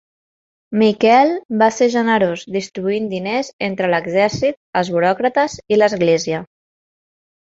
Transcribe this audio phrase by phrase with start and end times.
[0.81, 6.43] Miquel va ser generós distribuint diners entre l'exèrcit, els buròcrates i l'Església.